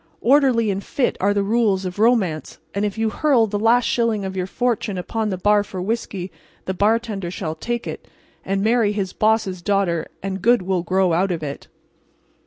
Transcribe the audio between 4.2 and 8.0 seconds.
of your fortune upon the bar for whiskey, the bartender shall take